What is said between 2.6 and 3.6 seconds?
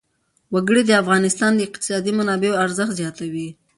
ارزښت زیاتوي.